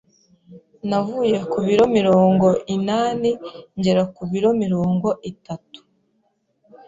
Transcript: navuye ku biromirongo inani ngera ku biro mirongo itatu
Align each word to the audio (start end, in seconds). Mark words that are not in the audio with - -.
navuye 0.89 1.37
ku 1.51 1.57
biromirongo 1.65 2.47
inani 2.75 3.31
ngera 3.77 4.03
ku 4.15 4.21
biro 4.31 4.49
mirongo 4.63 5.07
itatu 5.31 5.79